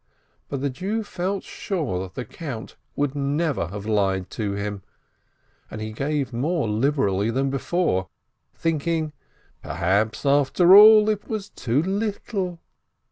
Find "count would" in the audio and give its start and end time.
2.25-3.13